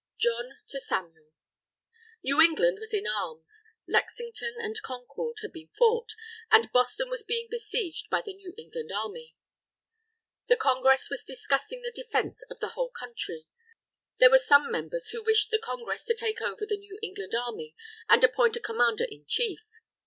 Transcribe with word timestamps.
JOHN 0.17 0.57
TO 0.67 0.79
SAMUEL 0.79 1.29
New 2.23 2.41
England 2.41 2.79
was 2.79 2.91
in 2.91 3.05
arms. 3.05 3.61
Lexington 3.87 4.55
and 4.57 4.81
Concord 4.81 5.37
had 5.43 5.53
been 5.53 5.69
fought, 5.77 6.13
and 6.49 6.71
Boston 6.71 7.07
was 7.11 7.21
being 7.21 7.47
besieged 7.51 8.09
by 8.09 8.23
the 8.25 8.33
New 8.33 8.51
England 8.57 8.89
Army. 8.91 9.35
The 10.47 10.55
Congress 10.55 11.11
was 11.11 11.23
discussing 11.23 11.83
the 11.83 11.91
defense 11.91 12.41
of 12.49 12.59
the 12.59 12.69
whole 12.69 12.89
Country. 12.89 13.45
There 14.17 14.31
were 14.31 14.39
some 14.39 14.71
members 14.71 15.09
who 15.09 15.21
wished 15.21 15.51
the 15.51 15.59
Congress 15.59 16.03
to 16.05 16.15
take 16.15 16.41
over 16.41 16.65
the 16.67 16.79
New 16.79 16.97
England 17.03 17.35
Army 17.35 17.75
and 18.09 18.23
appoint 18.23 18.55
a 18.55 18.59
Commander 18.59 19.05
in 19.07 19.25
Chief. 19.27 19.59